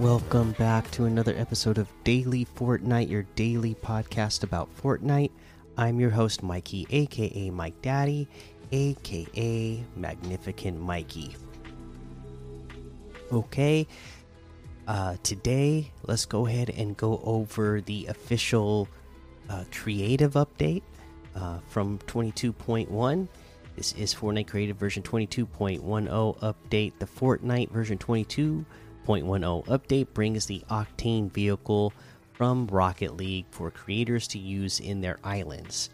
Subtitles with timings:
[0.00, 5.30] Welcome back to another episode of Daily Fortnite, your daily podcast about Fortnite.
[5.76, 8.26] I'm your host, Mikey, aka Mike Daddy,
[8.72, 11.36] aka Magnificent Mikey.
[13.30, 13.86] Okay,
[14.88, 18.88] uh, today let's go ahead and go over the official
[19.50, 20.82] uh, creative update
[21.36, 23.28] uh, from 22.1.
[23.76, 25.78] This is Fortnite Creative version 22.10
[26.40, 26.92] update.
[26.98, 28.64] The Fortnite version 22
[29.06, 31.92] 0.10 update brings the Octane vehicle
[32.32, 35.90] from Rocket League for creators to use in their islands.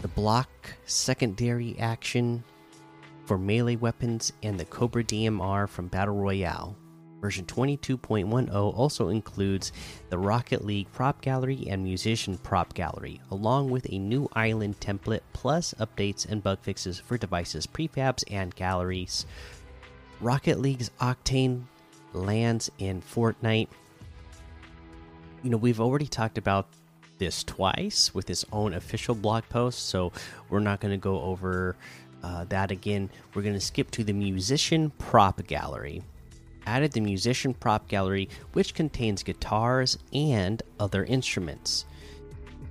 [0.00, 0.48] The block
[0.86, 2.44] secondary action
[3.26, 6.76] for melee weapons and the Cobra DMR from Battle Royale.
[7.20, 9.72] Version 22.10 also includes
[10.08, 15.20] the Rocket League prop gallery and musician prop gallery, along with a new island template
[15.32, 19.26] plus updates and bug fixes for devices, prefabs, and galleries
[20.20, 21.62] Rocket League's Octane
[22.12, 23.68] lands in Fortnite.
[25.44, 26.66] You know, we've already talked about
[27.18, 30.12] this twice with its own official blog post, so
[30.48, 31.76] we're not going to go over
[32.22, 33.10] uh, that again.
[33.34, 36.02] We're going to skip to the musician prop gallery.
[36.66, 41.84] Added the musician prop gallery, which contains guitars and other instruments.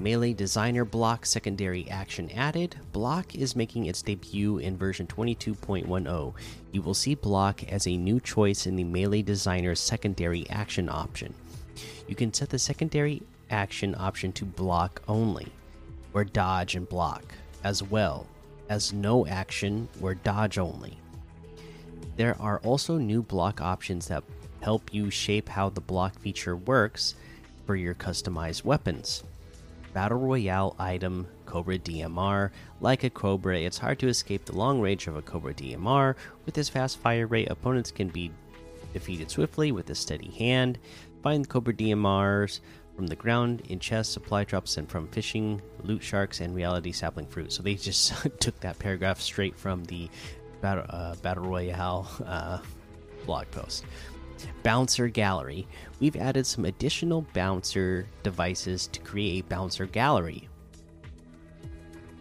[0.00, 2.74] Melee Designer Block secondary action added.
[2.90, 6.32] Block is making its debut in version 22.10.
[6.72, 11.34] You will see Block as a new choice in the Melee Designer secondary action option.
[12.08, 15.52] You can set the secondary action option to block only,
[16.14, 18.26] or dodge and block, as well
[18.70, 20.96] as no action or dodge only.
[22.16, 24.24] There are also new block options that
[24.62, 27.16] help you shape how the block feature works
[27.66, 29.24] for your customized weapons.
[29.92, 32.50] Battle Royale item Cobra DMR.
[32.80, 36.14] Like a Cobra, it's hard to escape the long range of a Cobra DMR.
[36.46, 38.30] With this fast fire rate, opponents can be
[38.92, 40.78] defeated swiftly with a steady hand.
[41.22, 42.60] Find Cobra DMRs
[42.96, 47.26] from the ground, in chests, supply drops, and from fishing, loot sharks, and reality sapling
[47.26, 47.52] fruit.
[47.52, 50.08] So they just took that paragraph straight from the
[50.60, 52.58] Battle, uh, Battle Royale uh,
[53.24, 53.84] blog post.
[54.62, 55.66] Bouncer Gallery.
[56.00, 60.48] We've added some additional bouncer devices to create a bouncer gallery.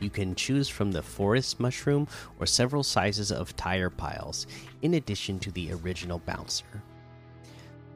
[0.00, 2.06] You can choose from the forest mushroom
[2.38, 4.46] or several sizes of tire piles,
[4.82, 6.82] in addition to the original bouncer.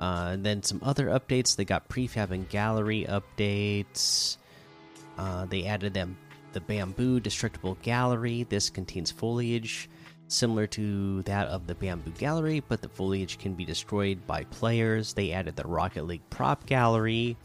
[0.01, 1.55] Uh, then some other updates.
[1.55, 4.37] They got prefab and gallery updates.
[5.17, 6.17] Uh, they added them
[6.53, 8.45] the bamboo destructible gallery.
[8.49, 9.89] This contains foliage
[10.33, 15.13] similar to that of the Bamboo Gallery, but the foliage can be destroyed by players.
[15.13, 17.37] They added the Rocket League prop gallery.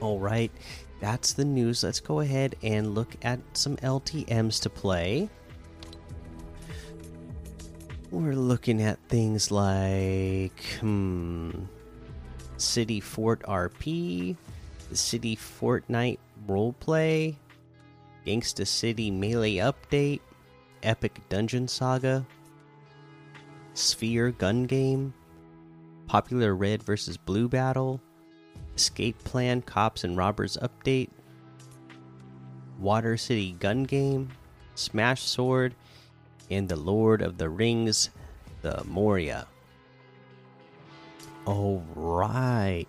[0.00, 0.50] All right,
[1.00, 1.82] that's the news.
[1.82, 5.28] Let's go ahead and look at some LTMs to play.
[8.10, 11.50] We're looking at things like hmm,
[12.56, 14.36] City Fort RP,
[14.90, 17.36] the City Fortnite roleplay,
[18.26, 20.20] Gangsta City Melee Update,
[20.82, 22.24] Epic Dungeon Saga,
[23.74, 25.12] Sphere Gun Game,
[26.06, 28.00] Popular Red versus Blue Battle,
[28.76, 31.10] Escape Plan Cops and Robbers Update,
[32.78, 34.28] Water City Gun Game,
[34.74, 35.74] Smash Sword,
[36.50, 38.10] and The Lord of the Rings,
[38.62, 39.46] the Moria.
[41.44, 42.86] All right.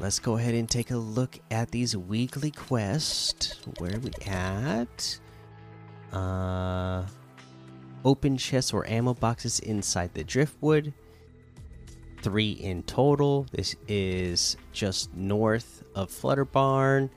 [0.00, 3.60] Let's go ahead and take a look at these weekly quests.
[3.78, 5.18] Where are we at?
[6.12, 7.04] Uh
[8.04, 10.92] open chests or ammo boxes inside the driftwood.
[12.24, 13.46] Three in total.
[13.52, 17.10] This is just north of Flutter Barn,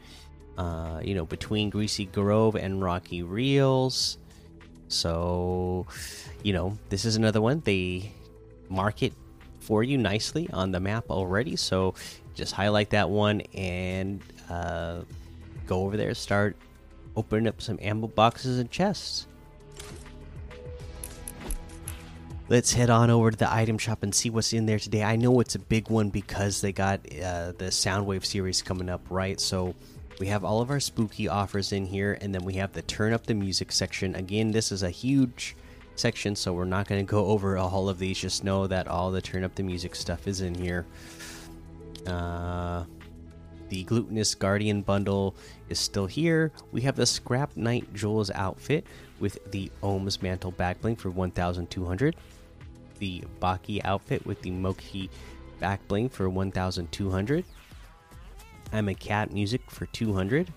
[0.57, 4.17] uh, you know, between Greasy Grove and Rocky Reels.
[4.89, 5.87] So,
[6.43, 7.61] you know, this is another one.
[7.63, 8.11] They
[8.67, 9.13] mark it
[9.61, 11.55] for you nicely on the map already.
[11.55, 11.93] So
[12.35, 15.03] just highlight that one and uh,
[15.67, 16.57] go over there, start
[17.15, 19.25] opening up some ammo boxes and chests.
[22.49, 25.03] Let's head on over to the item shop and see what's in there today.
[25.03, 29.01] I know it's a big one because they got uh, the Soundwave series coming up,
[29.09, 29.37] right?
[29.37, 29.75] So
[30.21, 33.11] we have all of our spooky offers in here, and then we have the turn
[33.11, 34.15] up the music section.
[34.15, 35.57] Again, this is a huge
[35.97, 38.17] section, so we're not going to go over all of these.
[38.17, 40.85] Just know that all the turn up the music stuff is in here.
[42.05, 42.85] Uh,
[43.67, 45.35] the glutinous guardian bundle
[45.67, 46.53] is still here.
[46.71, 48.85] We have the scrap knight Jules outfit
[49.19, 52.15] with the Ohms mantle back bling for 1,200
[52.99, 55.09] the Baki outfit with the Moki
[55.59, 57.45] back bling for 1200.
[58.73, 60.51] I'm a cat music for 200.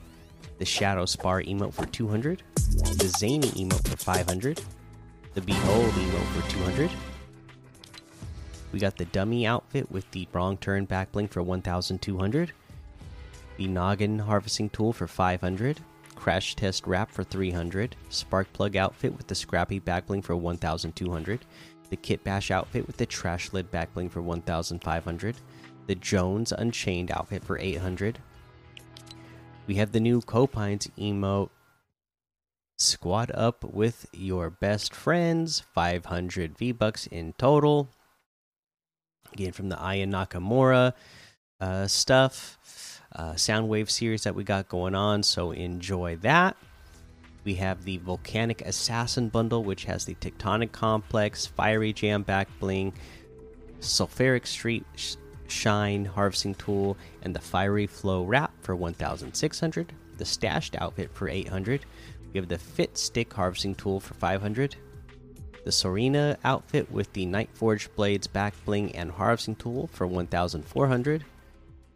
[0.58, 2.42] The Shadow Spar emote for 200.
[2.54, 4.60] The Zany emote for 500.
[5.34, 6.90] The Behold emote for 200.
[8.72, 12.52] We got the dummy outfit with the wrong turn back bling for 1200.
[13.56, 15.80] The Noggin harvesting tool for 500.
[16.14, 17.96] Crash test wrap for 300.
[18.10, 21.40] Spark plug outfit with the scrappy back bling for 1200
[21.90, 25.36] the Kit Bash outfit with the trash lid backbling for 1500,
[25.86, 28.18] the Jones Unchained outfit for 800.
[29.66, 31.50] We have the new Copines emote
[32.78, 37.90] Squad up with your best friends, 500 V bucks in total.
[39.34, 40.94] Again, from the Aya Nakamura
[41.60, 45.22] uh, stuff, uh, Soundwave series that we got going on.
[45.22, 46.56] So enjoy that.
[47.44, 52.92] We have the Volcanic Assassin bundle, which has the Tectonic Complex, Fiery Jam back bling,
[53.80, 55.16] Sulfuric Street sh
[55.48, 59.92] Shine harvesting tool, and the Fiery Flow wrap for 1,600.
[60.16, 61.84] The Stashed outfit for 800.
[62.32, 64.76] We have the Fit Stick harvesting tool for 500.
[65.64, 71.24] The Sorana outfit with the Night Forge blades back bling and harvesting tool for 1,400.